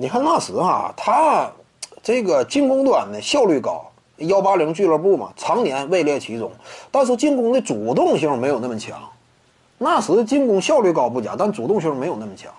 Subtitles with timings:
[0.00, 1.46] 你看纳什哈，他
[2.02, 3.84] 这个进攻端的效率高，
[4.16, 6.50] 幺八零俱乐部嘛，常年位列其中，
[6.90, 8.98] 但是进攻的主动性没有那么强。
[9.76, 12.50] 纳什进攻效率高不假，但主动性没有那么强。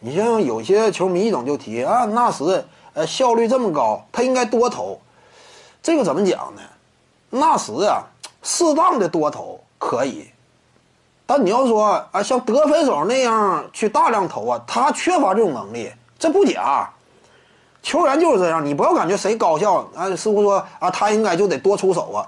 [0.00, 2.64] 你像有些球迷一整就提啊，纳什
[2.94, 4.98] 呃效率这么高，他应该多投。
[5.82, 6.62] 这个怎么讲呢？
[7.28, 8.04] 纳什啊，
[8.42, 10.28] 适当的多投可以。
[11.26, 15.90] 但你要说啊，像得分手那样去大量投啊，他缺乏这种能力，
[16.22, 16.88] 这不假。
[17.82, 22.22] 球员就是这样，你不要感觉谁高效啊，似乎说啊，他应该就得多出手啊。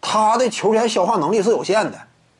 [0.00, 1.96] 他的球员消化能力是有限的，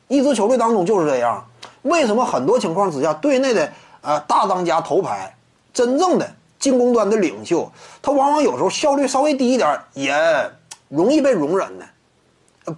[0.09, 1.47] 一支球队当中就是这样。
[1.83, 5.33] 为什么很多情况之下，队内的呃大当家头牌，
[5.73, 6.29] 真正的
[6.59, 7.71] 进攻端的领袖，
[8.03, 10.12] 他往往有时候效率稍微低一点，也
[10.89, 11.85] 容易被容忍呢？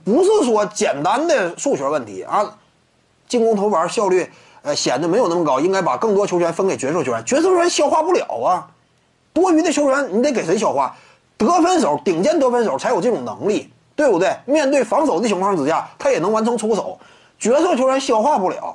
[0.04, 2.54] 不是说简单的数学问题啊。
[3.26, 4.30] 进攻投篮效率，
[4.64, 7.22] 呃，显得没有那么高，应该把更多球权分给角色球员。
[7.26, 8.66] 角色球员消化不了啊，
[9.34, 10.96] 多余的球员你得给谁消化？
[11.36, 14.34] 得分手，顶尖得分手才有这种能力，对不对？
[14.46, 16.98] 面对防守的情况之下，他也能完成出手。
[17.38, 18.74] 角色球员消化不了，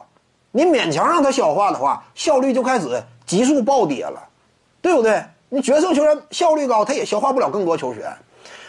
[0.52, 4.22] 你勉强让他消化的话，效率就开始急速暴跌了，
[4.84, 5.24] 对不对？
[5.50, 8.04] 你角色球员效率高，他也消化不了更多球权。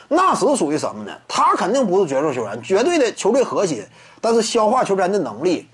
[0.08, 1.12] 那是属于什么呢？
[1.28, 3.84] 他肯定不是角色球员，绝对的球队核心，
[4.22, 5.68] 但是消化球员的能力。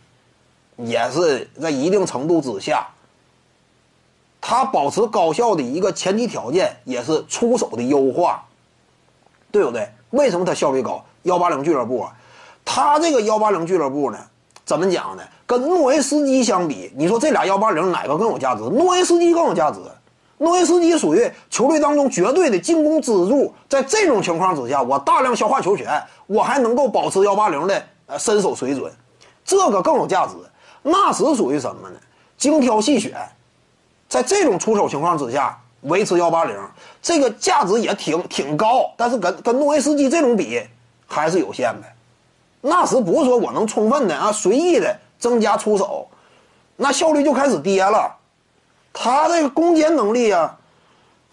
[0.76, 2.86] 也是在一定程度之下，
[4.40, 8.44] 他保持高效的一个前提条件，也是出手的优化，
[9.50, 9.88] 对不对？
[10.10, 11.04] 为什么他效率高？
[11.22, 12.14] 幺八零俱乐部啊，
[12.64, 14.18] 他这个幺八零俱乐部呢，
[14.64, 15.22] 怎么讲呢？
[15.46, 18.62] 跟诺维斯基相比，你说这俩幺八零哪个更有价值？
[18.62, 19.78] 诺维斯基更有价值。
[20.38, 28.92] 诺维斯基属于球队当中绝对的进攻支柱，在这种情况之下，我大量消化球权，我还能够保持幺八零的呃身手水准，
[29.44, 30.34] 这个更有价值。
[30.86, 31.96] 纳什属于什么呢？
[32.38, 33.12] 精挑细选，
[34.08, 36.56] 在这种出手情况之下维持幺八零，
[37.02, 40.62] 这个价值也挺挺高，但是跟跟诺维斯基这种比
[41.08, 41.88] 还是有限的。
[42.60, 46.06] 那时不是说我能充分的啊随意的增加出手，
[46.76, 48.14] 那效率就开始跌了。
[48.92, 50.56] 他这个攻坚能力啊，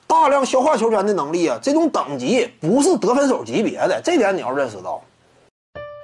[0.07, 5.01] 大量消化球权的能力啊，这种等级不是得分手级别的，这点你要认识到。